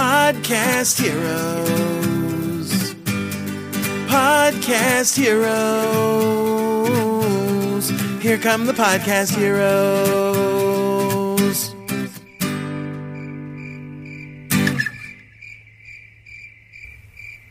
[0.00, 2.70] Podcast Heroes.
[4.08, 5.52] Podcast Heroes.
[8.22, 10.56] Here come the Podcast Heroes.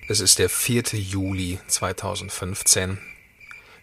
[0.07, 0.85] Es ist der 4.
[0.93, 2.97] Juli 2015.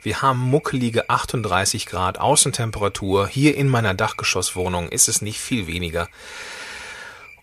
[0.02, 3.28] Wir haben muckelige 38 Grad Außentemperatur.
[3.28, 6.08] Hier in meiner Dachgeschosswohnung ist es nicht viel weniger.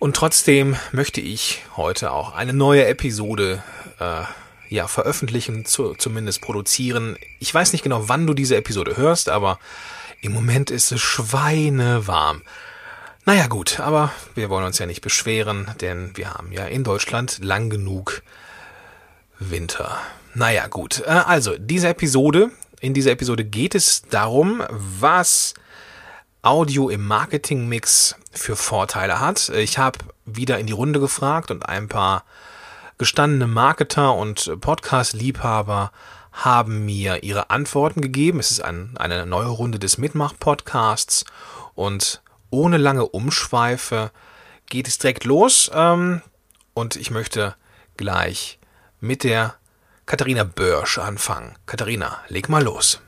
[0.04, 3.64] Und trotzdem möchte ich heute auch eine neue Episode
[4.02, 4.24] äh,
[4.68, 7.16] ja veröffentlichen, zu, zumindest produzieren.
[7.40, 9.60] Ich weiß nicht genau, wann du diese Episode hörst, aber
[10.20, 12.42] im Moment ist es schweinewarm.
[13.24, 17.42] Naja gut, aber wir wollen uns ja nicht beschweren, denn wir haben ja in Deutschland
[17.42, 18.24] lang genug
[19.40, 19.98] Winter.
[20.34, 25.54] Naja gut, äh, also diese Episode, in dieser Episode geht es darum, was
[26.44, 29.48] Audio im Marketingmix für Vorteile hat.
[29.48, 32.26] Ich habe wieder in die Runde gefragt und ein paar
[32.98, 35.94] gestandene Marketer und Podcast-Liebhaber
[36.34, 38.42] haben mir ihre Antworten gegeben.
[38.42, 41.24] Es ist ein, eine neue Runde des Mitmach-Podcasts
[41.76, 44.12] und ohne lange Umschweife
[44.66, 46.22] geht es direkt los ähm,
[46.74, 47.56] und ich möchte
[47.96, 48.60] gleich
[49.00, 49.56] mit der
[50.06, 51.56] Katharina Börsch anfangen.
[51.68, 53.00] Katharina, leg mal los.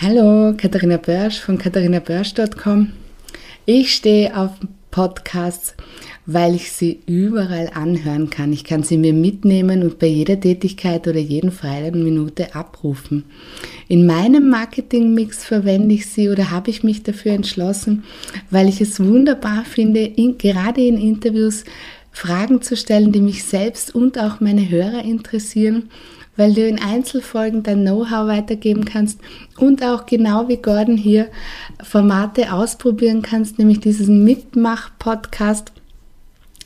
[0.00, 2.92] Hallo, Katharina Börsch von katharinabörsch.com.
[3.66, 4.52] Ich stehe auf
[4.92, 5.74] Podcasts,
[6.24, 8.52] weil ich sie überall anhören kann.
[8.52, 13.24] Ich kann sie mir mitnehmen und bei jeder Tätigkeit oder jeden freien Minute abrufen.
[13.88, 18.04] In meinem Marketingmix verwende ich sie oder habe ich mich dafür entschlossen,
[18.52, 21.64] weil ich es wunderbar finde, in, gerade in Interviews
[22.12, 25.90] Fragen zu stellen, die mich selbst und auch meine Hörer interessieren
[26.38, 29.20] weil du in Einzelfolgen dein Know-how weitergeben kannst
[29.58, 31.28] und auch genau wie Gordon hier
[31.82, 35.72] Formate ausprobieren kannst, nämlich diesen Mitmach-Podcast.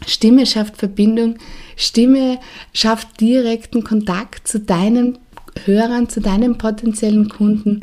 [0.07, 1.37] Stimme schafft Verbindung,
[1.75, 2.39] Stimme
[2.75, 5.19] schafft direkten Kontakt zu deinen
[5.65, 7.81] Hörern, zu deinen potenziellen Kunden.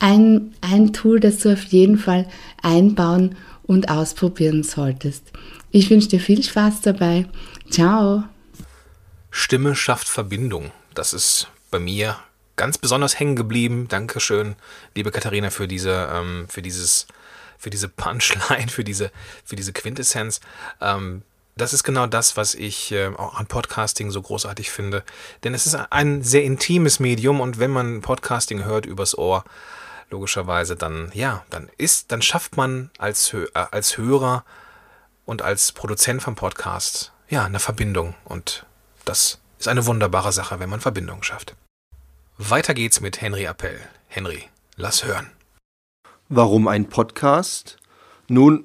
[0.00, 2.26] Ein, ein Tool, das du auf jeden Fall
[2.62, 5.30] einbauen und ausprobieren solltest.
[5.70, 7.26] Ich wünsche dir viel Spaß dabei.
[7.70, 8.24] Ciao.
[9.30, 12.18] Stimme schafft Verbindung das ist bei mir
[12.56, 13.86] ganz besonders hängen geblieben.
[13.88, 14.56] Dankeschön,
[14.94, 17.06] liebe Katharina, für diese, ähm, für dieses,
[17.56, 19.12] für diese Punchline, für diese,
[19.44, 20.40] für diese Quintessenz.
[20.80, 21.22] Ähm,
[21.56, 25.04] das ist genau das, was ich äh, auch an Podcasting so großartig finde.
[25.44, 29.44] Denn es ist ein sehr intimes Medium und wenn man Podcasting hört übers Ohr,
[30.10, 34.44] logischerweise, dann, ja, dann ist, dann schafft man als, äh, als Hörer
[35.26, 38.66] und als Produzent vom Podcast, ja, eine Verbindung und
[39.04, 41.56] das ist eine wunderbare Sache, wenn man Verbindungen schafft.
[42.36, 43.80] Weiter geht's mit Henry Appell.
[44.06, 44.44] Henry,
[44.76, 45.30] lass hören.
[46.28, 47.78] Warum ein Podcast?
[48.28, 48.64] Nun,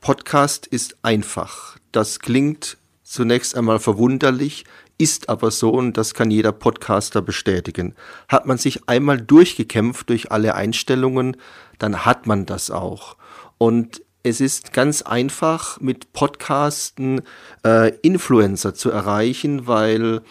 [0.00, 1.78] Podcast ist einfach.
[1.90, 4.64] Das klingt zunächst einmal verwunderlich,
[4.98, 7.94] ist aber so und das kann jeder Podcaster bestätigen.
[8.28, 11.36] Hat man sich einmal durchgekämpft durch alle Einstellungen,
[11.78, 13.16] dann hat man das auch.
[13.58, 17.22] Und es ist ganz einfach mit Podcasten
[17.64, 20.22] äh, Influencer zu erreichen, weil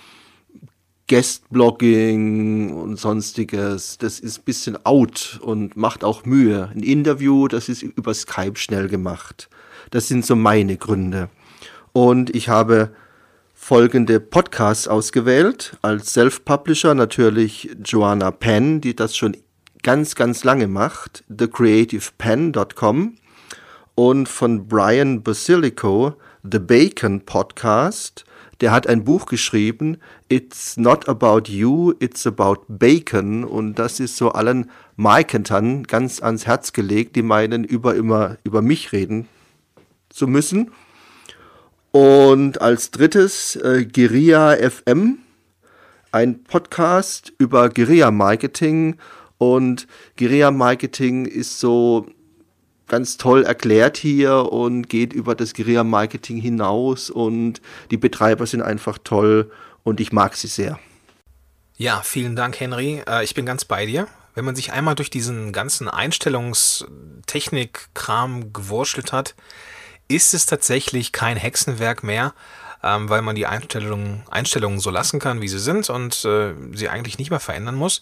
[1.09, 6.69] Guestblogging und sonstiges, das ist ein bisschen out und macht auch Mühe.
[6.73, 9.49] Ein Interview, das ist über Skype schnell gemacht.
[9.89, 11.29] Das sind so meine Gründe.
[11.91, 12.91] Und ich habe
[13.53, 15.77] folgende Podcasts ausgewählt.
[15.81, 19.35] Als Self-Publisher natürlich Joanna Penn, die das schon
[19.83, 21.25] ganz, ganz lange macht.
[21.27, 23.17] TheCreativePen.com
[24.01, 28.25] und von Brian Basilico, The Bacon Podcast.
[28.59, 29.97] Der hat ein Buch geschrieben,
[30.27, 33.43] It's Not About You, It's About Bacon.
[33.43, 38.63] Und das ist so allen Marketern ganz ans Herz gelegt, die meinen, über immer über
[38.63, 39.27] mich reden
[40.09, 40.71] zu müssen.
[41.91, 45.19] Und als drittes äh, Guerilla FM,
[46.11, 48.95] ein Podcast über Guerilla Marketing.
[49.37, 49.85] Und
[50.17, 52.07] Guerilla Marketing ist so
[52.91, 58.97] ganz toll erklärt hier und geht über das Guerilla-Marketing hinaus und die Betreiber sind einfach
[59.01, 59.49] toll
[59.83, 60.77] und ich mag sie sehr.
[61.77, 63.01] Ja, vielen Dank, Henry.
[63.07, 64.09] Äh, ich bin ganz bei dir.
[64.35, 69.35] Wenn man sich einmal durch diesen ganzen Einstellungstechnik-Kram gewurschtelt hat,
[70.09, 72.33] ist es tatsächlich kein Hexenwerk mehr,
[72.83, 76.89] ähm, weil man die Einstellungen, Einstellungen so lassen kann, wie sie sind und äh, sie
[76.89, 77.99] eigentlich nicht mehr verändern muss.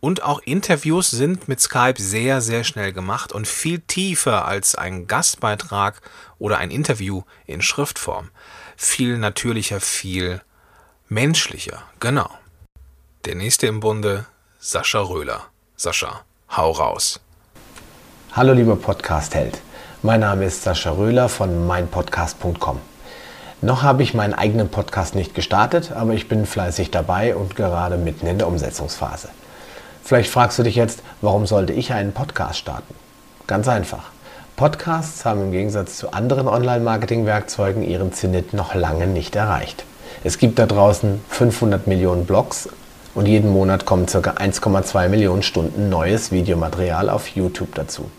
[0.00, 5.06] Und auch Interviews sind mit Skype sehr, sehr schnell gemacht und viel tiefer als ein
[5.06, 6.00] Gastbeitrag
[6.38, 8.30] oder ein Interview in Schriftform.
[8.76, 10.40] Viel natürlicher, viel
[11.08, 11.82] menschlicher.
[12.00, 12.30] Genau.
[13.24, 14.26] Der nächste im Bunde,
[14.58, 15.46] Sascha Röhler.
[15.76, 16.22] Sascha,
[16.56, 17.20] hau raus.
[18.32, 19.60] Hallo lieber Podcast-Held.
[20.02, 22.91] Mein Name ist Sascha Röhler von meinpodcast.com.
[23.64, 27.96] Noch habe ich meinen eigenen Podcast nicht gestartet, aber ich bin fleißig dabei und gerade
[27.96, 29.28] mitten in der Umsetzungsphase.
[30.02, 32.92] Vielleicht fragst du dich jetzt, warum sollte ich einen Podcast starten?
[33.46, 34.10] Ganz einfach.
[34.56, 39.84] Podcasts haben im Gegensatz zu anderen Online-Marketing-Werkzeugen ihren Zenit noch lange nicht erreicht.
[40.24, 42.68] Es gibt da draußen 500 Millionen Blogs
[43.14, 44.18] und jeden Monat kommen ca.
[44.18, 48.10] 1,2 Millionen Stunden neues Videomaterial auf YouTube dazu.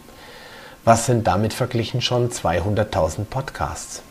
[0.85, 4.03] Was sind damit verglichen schon 200.000 Podcasts?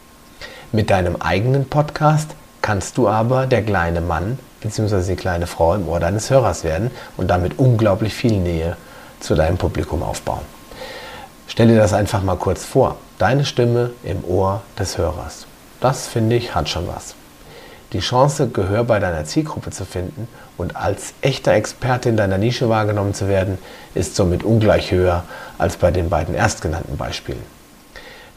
[0.74, 2.30] Mit deinem eigenen Podcast
[2.62, 5.02] kannst du aber der kleine Mann bzw.
[5.06, 8.78] die kleine Frau im Ohr deines Hörers werden und damit unglaublich viel Nähe
[9.20, 10.40] zu deinem Publikum aufbauen.
[11.46, 12.96] Stell dir das einfach mal kurz vor.
[13.18, 15.44] Deine Stimme im Ohr des Hörers.
[15.82, 17.16] Das finde ich hat schon was.
[17.92, 20.26] Die Chance, Gehör bei deiner Zielgruppe zu finden
[20.56, 23.58] und als echter Experte in deiner Nische wahrgenommen zu werden,
[23.94, 25.24] ist somit ungleich höher
[25.58, 27.61] als bei den beiden erstgenannten Beispielen.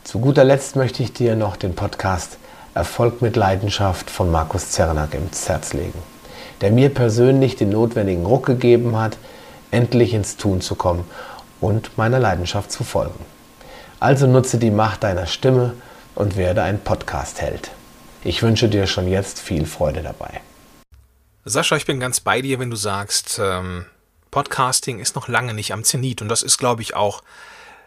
[0.06, 2.38] Zu guter Letzt möchte ich dir noch den Podcast
[2.76, 5.98] Erfolg mit Leidenschaft von Markus Zernak ins Herz legen,
[6.62, 9.18] der mir persönlich den notwendigen Ruck gegeben hat,
[9.72, 11.06] endlich ins Tun zu kommen
[11.60, 13.20] und meiner Leidenschaft zu folgen.
[14.00, 15.74] Also nutze die Macht deiner Stimme
[16.14, 17.72] und werde ein Podcast-Held.
[18.24, 20.40] Ich wünsche dir schon jetzt viel Freude dabei.
[21.46, 23.88] Sascha, ich bin ganz bei dir, wenn du sagst, ähm,
[24.30, 26.22] Podcasting ist noch lange nicht am Zenit.
[26.22, 27.24] Und das ist, glaube ich, auch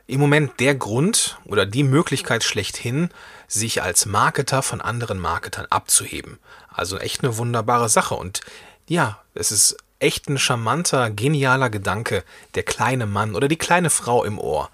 [0.09, 3.11] im Moment der Grund oder die Möglichkeit schlechthin,
[3.47, 6.39] sich als Marketer von anderen Marketern abzuheben.
[6.73, 8.15] Also echt eine wunderbare Sache.
[8.15, 8.41] Und
[8.89, 12.23] ja, es ist echt ein charmanter, genialer Gedanke,
[12.55, 14.71] der kleine Mann oder die kleine Frau im Ohr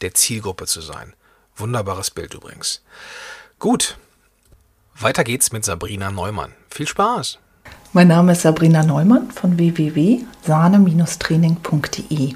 [0.00, 1.12] der Zielgruppe zu sein.
[1.56, 2.80] Wunderbares Bild übrigens.
[3.58, 3.98] Gut,
[4.98, 6.54] weiter geht's mit Sabrina Neumann.
[6.70, 7.38] Viel Spaß!
[7.92, 12.34] Mein Name ist Sabrina Neumann von www.sahne-training.de.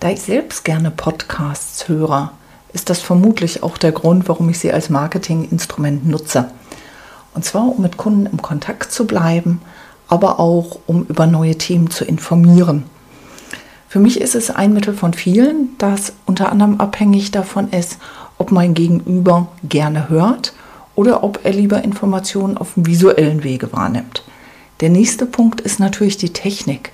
[0.00, 2.30] Da ich selbst gerne Podcasts höre,
[2.72, 6.52] ist das vermutlich auch der Grund, warum ich sie als Marketinginstrument nutze.
[7.34, 9.60] Und zwar, um mit Kunden im Kontakt zu bleiben,
[10.06, 12.84] aber auch um über neue Themen zu informieren.
[13.88, 17.98] Für mich ist es ein Mittel von vielen, das unter anderem abhängig davon ist,
[18.38, 20.52] ob mein Gegenüber gerne hört
[20.94, 24.22] oder ob er lieber Informationen auf dem visuellen Wege wahrnimmt.
[24.80, 26.92] Der nächste Punkt ist natürlich die Technik.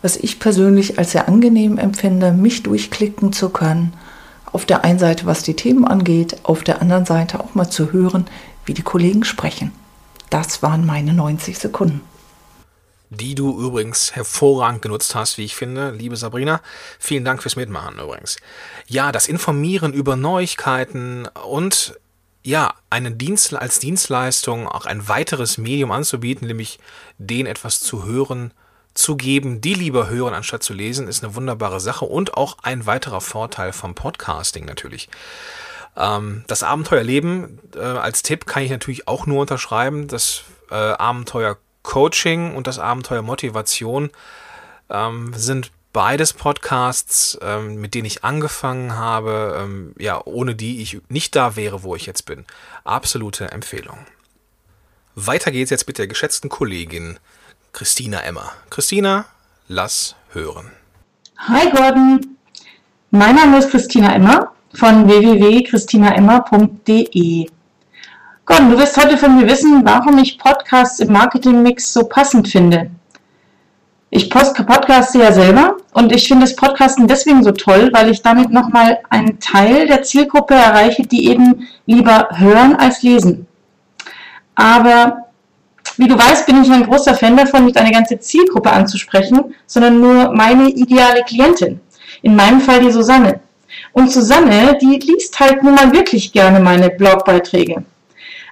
[0.02, 3.94] Was ich persönlich als sehr angenehm empfinde, mich durchklicken zu können.
[4.46, 7.92] Auf der einen Seite, was die Themen angeht, auf der anderen Seite auch mal zu
[7.92, 8.26] hören,
[8.66, 9.72] wie die Kollegen sprechen.
[10.30, 12.02] Das waren meine 90 Sekunden
[13.10, 16.62] die du übrigens hervorragend genutzt hast, wie ich finde, liebe Sabrina.
[17.00, 18.38] Vielen Dank fürs Mitmachen übrigens.
[18.88, 21.98] Ja, das Informieren über Neuigkeiten und
[22.44, 26.80] ja, einen Dienst als Dienstleistung auch ein weiteres Medium anzubieten, nämlich
[27.18, 28.52] den etwas zu hören,
[28.98, 32.86] zu geben, die lieber hören anstatt zu lesen, ist eine wunderbare Sache und auch ein
[32.86, 35.10] weiterer Vorteil vom Podcasting natürlich.
[35.96, 40.08] Ähm, das Abenteuerleben äh, als Tipp kann ich natürlich auch nur unterschreiben.
[40.08, 44.10] Das äh, Abenteuer Coaching und das Abenteuer Motivation
[44.90, 51.02] ähm, sind beides Podcasts, ähm, mit denen ich angefangen habe, ähm, ja, ohne die ich
[51.08, 52.46] nicht da wäre, wo ich jetzt bin.
[52.84, 54.00] Absolute Empfehlung.
[55.16, 57.20] Weiter geht's jetzt mit der geschätzten Kollegin
[57.78, 58.54] Christina Emmer.
[58.72, 59.26] Christina,
[59.68, 60.72] lass hören.
[61.38, 62.38] Hi Gordon,
[63.12, 67.48] mein Name ist Christina Emmer von www.christinaemmer.de.
[68.46, 72.90] Gordon, du wirst heute von mir wissen, warum ich Podcasts im Marketingmix so passend finde.
[74.10, 78.50] Ich podcaste ja selber und ich finde das Podcasten deswegen so toll, weil ich damit
[78.50, 83.46] nochmal einen Teil der Zielgruppe erreiche, die eben lieber hören als lesen.
[84.56, 85.27] Aber
[85.98, 90.00] wie du weißt, bin ich ein großer Fan davon, nicht eine ganze Zielgruppe anzusprechen, sondern
[90.00, 91.80] nur meine ideale Klientin.
[92.22, 93.40] In meinem Fall die Susanne.
[93.94, 97.84] Und Susanne, die liest halt nun mal wirklich gerne meine Blogbeiträge.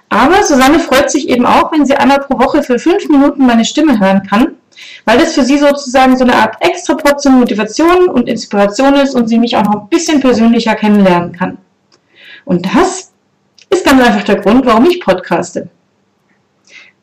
[0.08, 3.64] Aber Susanne freut sich eben auch, wenn sie einmal pro Woche für fünf Minuten meine
[3.64, 4.56] Stimme hören kann
[5.04, 9.28] weil das für sie sozusagen so eine Art extra Portion Motivation und Inspiration ist und
[9.28, 11.58] sie mich auch noch ein bisschen persönlicher kennenlernen kann.
[12.44, 13.12] Und das
[13.70, 15.68] ist ganz einfach der Grund, warum ich podcaste.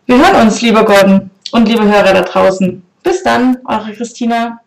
[0.06, 2.84] Wir hören uns, lieber Gordon und liebe Hörer da draußen.
[3.04, 4.60] Bis dann, eure Christina.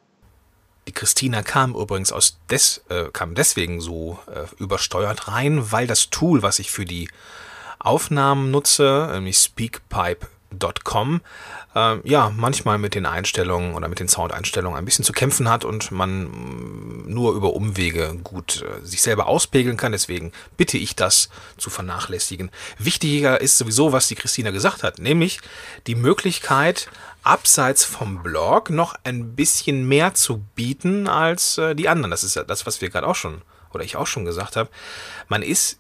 [0.89, 6.09] Die Christina kam übrigens aus des, äh, kam deswegen so äh, übersteuert rein, weil das
[6.09, 7.11] Tool, was ich für die
[7.79, 11.21] Aufnahmen nutze, nämlich speakpipe.com,
[11.77, 15.65] äh, ja, manchmal mit den Einstellungen oder mit den Soundeinstellungen ein bisschen zu kämpfen hat
[15.65, 19.93] und man mm, nur über Umwege gut äh, sich selber auspegeln kann.
[19.93, 21.29] Deswegen bitte ich das
[21.59, 22.51] zu vernachlässigen.
[22.79, 25.41] Wichtiger ist sowieso, was die Christina gesagt hat, nämlich
[25.87, 26.89] die Möglichkeit,
[27.23, 32.11] abseits vom Blog noch ein bisschen mehr zu bieten als äh, die anderen.
[32.11, 33.43] Das ist ja das, was wir gerade auch schon
[33.75, 34.71] oder ich auch schon gesagt habe.
[35.29, 35.79] Man ist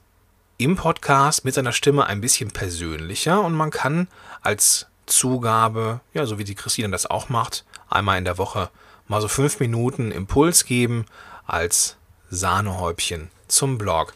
[0.58, 4.08] im Podcast mit seiner Stimme ein bisschen persönlicher und man kann
[4.42, 8.70] als Zugabe, ja, so wie die Christine das auch macht, einmal in der Woche
[9.08, 11.06] mal so fünf Minuten Impuls geben
[11.46, 11.96] als
[12.30, 14.14] Sahnehäubchen zum Blog.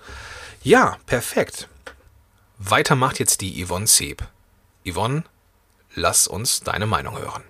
[0.63, 1.69] Ja, perfekt.
[2.59, 4.25] Weiter macht jetzt die Yvonne Seb.
[4.85, 5.23] Yvonne,
[5.95, 7.45] lass uns deine Meinung hören.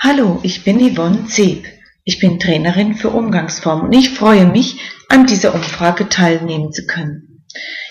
[0.00, 1.66] Hallo, ich bin Yvonne Zeb.
[2.04, 7.44] Ich bin Trainerin für Umgangsformen und ich freue mich, an dieser Umfrage teilnehmen zu können.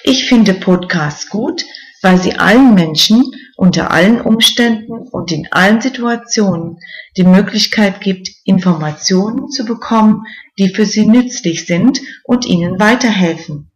[0.04, 1.64] Ich finde Podcasts gut,
[2.02, 6.78] weil sie allen Menschen unter allen Umständen und in allen Situationen
[7.18, 10.24] die Möglichkeit gibt, Informationen zu bekommen,
[10.58, 13.70] die für sie nützlich sind und ihnen weiterhelfen.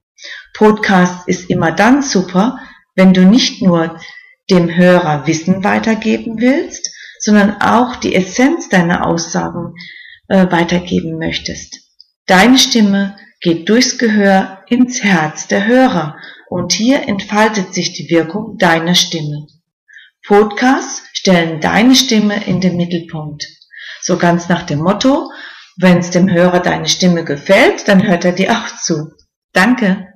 [0.53, 2.59] Podcast ist immer dann super,
[2.95, 3.99] wenn du nicht nur
[4.49, 9.73] dem Hörer Wissen weitergeben willst, sondern auch die Essenz deiner Aussagen
[10.29, 11.81] äh, weitergeben möchtest.
[12.25, 16.15] Deine Stimme geht durchs Gehör ins Herz der Hörer
[16.47, 19.47] und hier entfaltet sich die Wirkung deiner Stimme.
[20.25, 23.45] Podcasts stellen deine Stimme in den Mittelpunkt.
[24.01, 25.29] So ganz nach dem Motto,
[25.77, 29.11] wenn es dem Hörer deine Stimme gefällt, dann hört er dir auch zu.
[29.51, 30.07] Danke.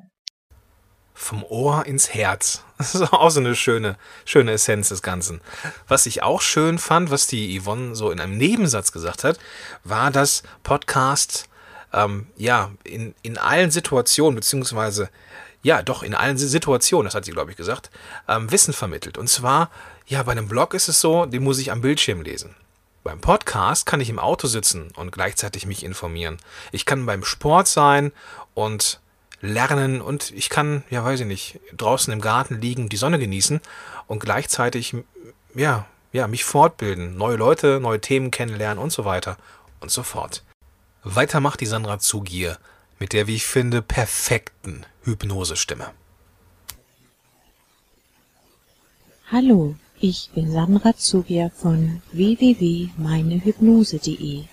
[1.14, 2.64] Vom Ohr ins Herz.
[2.78, 5.42] Das ist auch so eine schöne, schöne Essenz des Ganzen.
[5.88, 9.40] Was ich auch schön fand, was die Yvonne so in einem Nebensatz gesagt hat,
[9.84, 11.50] war, dass Podcast
[11.92, 15.10] ähm, ja in, in allen Situationen, beziehungsweise
[15.68, 17.92] ja, doch, in allen Situationen, das hat sie, glaube ich, gesagt,
[18.30, 19.18] ähm, Wissen vermittelt.
[19.18, 19.70] Und zwar,
[20.06, 22.56] ja, bei einem Blog ist es so, den muss ich am Bildschirm lesen.
[23.04, 26.38] Beim Podcast kann ich im Auto sitzen und gleichzeitig mich informieren.
[26.72, 28.14] Ich kann beim Sport sein
[28.54, 29.02] und
[29.42, 33.60] lernen und ich kann, ja, weiß ich nicht, draußen im Garten liegen, die Sonne genießen
[34.08, 34.96] und gleichzeitig,
[35.54, 39.36] ja, ja, mich fortbilden, neue Leute, neue Themen kennenlernen und so weiter
[39.82, 40.44] und so fort.
[41.04, 42.58] Weiter macht die Sandra Zugier
[43.00, 45.88] mit der, wie ich finde, perfekten Hypnosestimme.
[49.32, 54.44] Hallo, ich bin Sandra Zugier von www.meinehypnose.de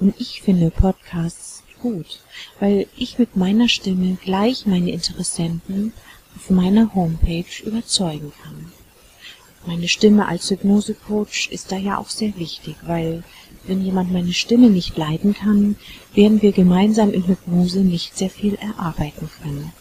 [0.00, 2.20] und ich finde Podcasts gut,
[2.58, 5.94] weil ich mit meiner Stimme gleich meine Interessenten
[6.36, 8.70] auf meiner Homepage überzeugen kann.
[9.64, 13.24] Meine Stimme als Hypnosecoach ist daher auch sehr wichtig, weil
[13.64, 15.76] wenn jemand meine Stimme nicht leiden kann,
[16.14, 19.72] werden wir gemeinsam in Hypnose nicht sehr viel erarbeiten können.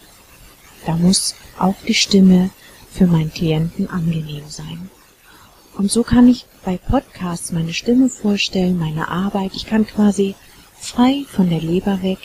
[0.85, 2.49] Da muss auch die Stimme
[2.91, 4.89] für meinen Klienten angenehm sein.
[5.77, 9.51] Und so kann ich bei Podcasts meine Stimme vorstellen, meine Arbeit.
[9.55, 10.35] Ich kann quasi
[10.77, 12.19] frei von der Leber weg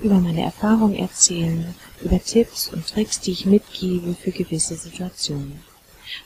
[0.00, 5.60] über meine Erfahrung erzählen, über Tipps und Tricks, die ich mitgebe für gewisse Situationen.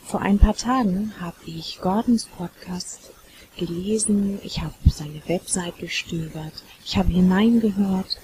[0.04, 3.10] Vor ein paar Tagen habe ich Gordons Podcast
[3.56, 6.52] gelesen, ich habe seine Website gestöbert,
[6.84, 8.18] ich habe hineingehört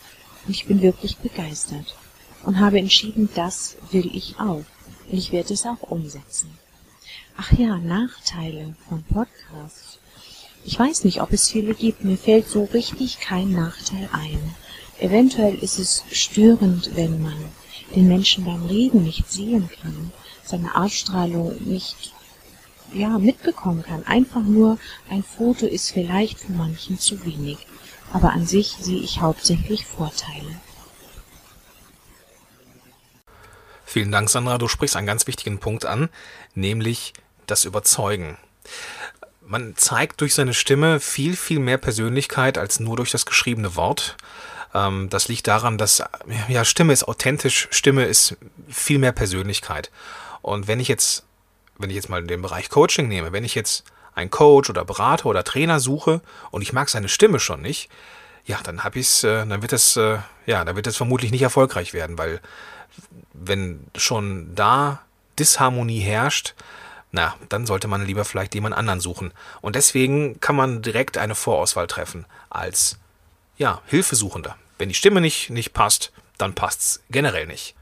[0.47, 1.97] und ich bin wirklich begeistert
[2.45, 4.65] und habe entschieden, das will ich auch
[5.11, 6.51] und ich werde es auch umsetzen.
[7.37, 9.99] Ach ja, Nachteile von Podcasts.
[10.65, 14.55] Ich weiß nicht, ob es viele gibt, mir fällt so richtig kein Nachteil ein.
[14.99, 17.37] Eventuell ist es störend, wenn man
[17.97, 20.13] den Menschen beim Reden nicht sehen kann,
[20.45, 22.13] seine Ausstrahlung nicht
[22.95, 24.05] ja, mitbekommen kann.
[24.07, 27.59] Einfach nur ein Foto ist vielleicht für manchen zu wenig.
[28.13, 30.61] Aber an sich sehe ich hauptsächlich Vorteile.
[33.85, 34.59] Vielen Dank, Sandra.
[34.59, 36.09] Du sprichst einen ganz wichtigen Punkt an,
[36.55, 37.13] nämlich
[37.47, 38.39] das Überzeugen.
[39.41, 44.17] Man zeigt durch seine Stimme viel, viel mehr Persönlichkeit als nur durch das geschriebene Wort.
[44.73, 46.03] Ähm, das liegt daran, dass
[46.49, 48.37] ja, Stimme ist authentisch, Stimme ist
[48.69, 49.91] viel mehr Persönlichkeit.
[50.41, 51.25] Und wenn ich jetzt
[51.83, 53.85] wenn ich jetzt mal den Bereich Coaching nehme, wenn ich jetzt
[54.15, 56.21] einen Coach oder Berater oder Trainer suche
[56.51, 57.91] und ich mag seine Stimme schon nicht,
[58.45, 61.43] ja, dann habe ich's, äh, dann wird es, äh, ja, dann wird es vermutlich nicht
[61.43, 62.41] erfolgreich werden, weil
[63.33, 65.01] wenn schon da
[65.39, 66.55] Disharmonie herrscht,
[67.11, 69.33] na, dann sollte man lieber vielleicht jemand anderen suchen.
[69.61, 72.99] Und deswegen kann man direkt eine Vorauswahl treffen als
[73.59, 74.57] ja, Hilfesuchender.
[74.79, 77.75] Wenn die Stimme nicht, nicht passt, dann passt's generell nicht.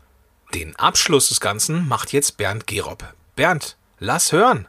[0.53, 3.15] Den Abschluss des Ganzen macht jetzt Bernd Gerob.
[3.37, 4.67] Bernd, Lass hören.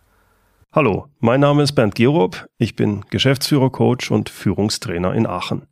[0.74, 2.50] Hallo, mein Name ist Bernd Gerob.
[2.58, 5.68] Ich bin Geschäftsführer, Coach und Führungstrainer in Aachen.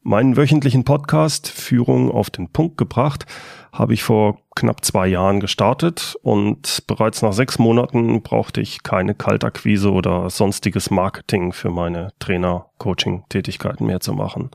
[0.00, 3.26] Meinen wöchentlichen Podcast Führung auf den Punkt gebracht
[3.70, 9.14] habe ich vor knapp zwei Jahren gestartet und bereits nach sechs Monaten brauchte ich keine
[9.14, 14.50] Kaltakquise oder sonstiges Marketing für meine Trainer-Coaching-Tätigkeiten mehr zu machen.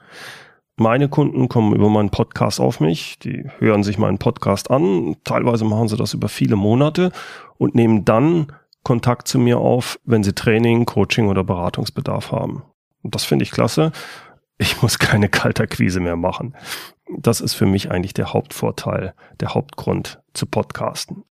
[0.78, 5.64] Meine Kunden kommen über meinen Podcast auf mich, die hören sich meinen Podcast an, teilweise
[5.64, 7.12] machen sie das über viele Monate
[7.58, 8.48] und nehmen dann
[8.84, 12.64] Kontakt zu mir auf, wenn sie Training, Coaching oder Beratungsbedarf haben.
[13.02, 13.92] Und das finde ich klasse
[14.58, 16.56] ich muss keine Kalterquise mehr machen.
[17.18, 21.24] Das ist für mich eigentlich der Hauptvorteil, der Hauptgrund zu podcasten.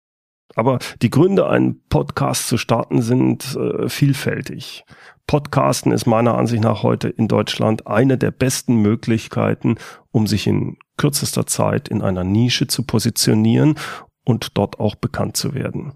[0.55, 4.85] Aber die Gründe, einen Podcast zu starten, sind äh, vielfältig.
[5.27, 9.75] Podcasten ist meiner Ansicht nach heute in Deutschland eine der besten Möglichkeiten,
[10.11, 13.75] um sich in kürzester Zeit in einer Nische zu positionieren
[14.23, 15.93] und dort auch bekannt zu werden.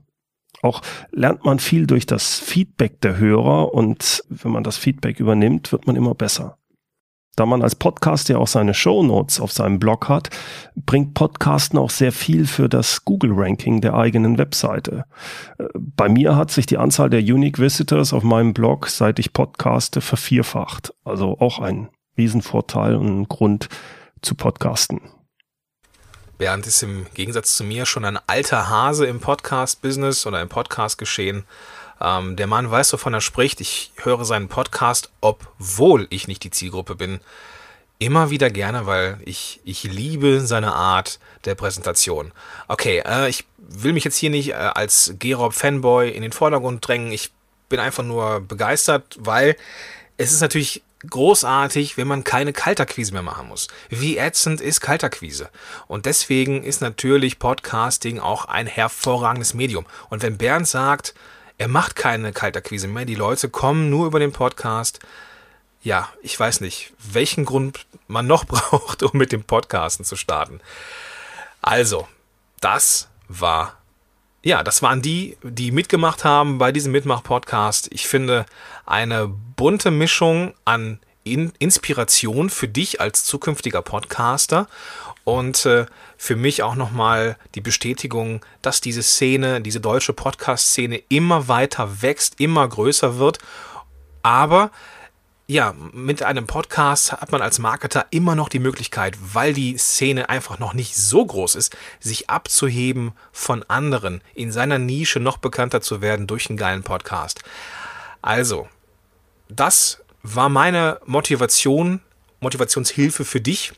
[0.62, 5.72] Auch lernt man viel durch das Feedback der Hörer und wenn man das Feedback übernimmt,
[5.72, 6.59] wird man immer besser.
[7.40, 10.30] Da man als Podcast ja auch seine Show Notes auf seinem Blog hat,
[10.76, 15.06] bringt Podcasten auch sehr viel für das Google-Ranking der eigenen Webseite.
[15.58, 19.32] Äh, bei mir hat sich die Anzahl der Unique Visitors auf meinem Blog, seit ich
[19.32, 20.94] podcaste, vervierfacht.
[21.06, 23.70] Also auch ein Riesenvorteil und ein Grund
[24.22, 25.00] zu podcasten.
[26.40, 31.46] Bernd ist im Gegensatz zu mir schon ein alter Hase im Podcast-Business oder im Podcast-Geschehen.
[32.02, 33.62] Ähm, der Mann weiß, wovon er spricht.
[33.62, 37.20] Ich höre seinen Podcast, obwohl ich nicht die Zielgruppe bin,
[38.00, 42.32] immer wieder gerne, weil ich, ich liebe seine Art der Präsentation.
[42.68, 47.12] Okay, äh, ich will mich jetzt hier nicht äh, als Gerob-Fanboy in den Vordergrund drängen.
[47.12, 47.32] Ich
[47.68, 49.56] bin einfach nur begeistert, weil
[50.18, 53.68] es ist natürlich großartig, wenn man keine Kalterquise mehr machen muss.
[53.90, 55.50] Wie ätzend ist Kalterquise?
[55.88, 59.86] Und deswegen ist natürlich Podcasting auch ein hervorragendes Medium.
[60.10, 61.14] Und wenn Bernd sagt,
[61.60, 63.06] er macht keine Kaltakquise mehr.
[63.06, 65.00] Die Leute kommen nur über den Podcast.
[65.84, 70.62] Ja, ich weiß nicht, welchen Grund man noch braucht, um mit dem Podcasten zu starten.
[71.62, 72.08] Also,
[72.62, 73.78] das war,
[74.42, 77.90] ja, das waren die, die mitgemacht haben bei diesem Mitmach-Podcast.
[77.92, 78.46] Ich finde
[78.86, 84.68] eine bunte Mischung an in Inspiration für dich als zukünftiger Podcaster
[85.30, 85.86] und äh,
[86.18, 92.40] für mich auch nochmal die Bestätigung, dass diese Szene, diese deutsche Podcast-Szene immer weiter wächst,
[92.40, 93.38] immer größer wird.
[94.24, 94.72] Aber
[95.46, 100.30] ja, mit einem Podcast hat man als Marketer immer noch die Möglichkeit, weil die Szene
[100.30, 105.82] einfach noch nicht so groß ist, sich abzuheben von anderen, in seiner Nische noch bekannter
[105.82, 107.44] zu werden durch einen geilen Podcast.
[108.22, 108.68] Also,
[109.48, 112.02] das war meine Motivation,
[112.40, 113.74] Motivationshilfe für dich.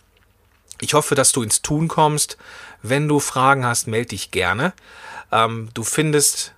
[0.82, 2.38] Ich hoffe, dass du ins Tun kommst.
[2.82, 4.74] Wenn du Fragen hast, melde dich gerne.
[5.32, 6.54] Ähm, du findest